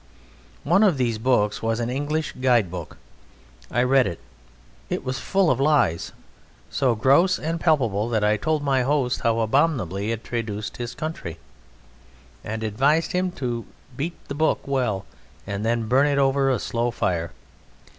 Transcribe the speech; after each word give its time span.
One 0.63 0.81
of 0.81 0.97
these 0.97 1.19
books 1.19 1.61
was 1.61 1.79
an 1.79 1.91
English 1.91 2.31
guide 2.41 2.71
book. 2.71 2.97
I 3.69 3.83
read 3.83 4.07
it. 4.07 4.19
It 4.89 5.03
was 5.05 5.19
full 5.19 5.51
of 5.51 5.59
lies, 5.59 6.11
so 6.71 6.95
gross 6.95 7.37
and 7.37 7.61
palpable 7.61 8.09
that 8.09 8.23
I 8.23 8.35
told 8.35 8.63
my 8.63 8.81
host 8.81 9.21
how 9.21 9.41
abominably 9.41 10.11
it 10.11 10.23
traduced 10.23 10.77
his 10.77 10.95
country, 10.95 11.37
and 12.43 12.63
advised 12.63 13.11
him 13.11 13.29
first 13.29 13.37
to 13.41 13.65
beat 13.95 14.15
the 14.27 14.33
book 14.33 14.67
well 14.67 15.05
and 15.45 15.63
then 15.63 15.81
to 15.81 15.85
burn 15.85 16.07
it 16.07 16.17
over 16.17 16.49
a 16.49 16.57
slow 16.57 16.89
fire. 16.89 17.31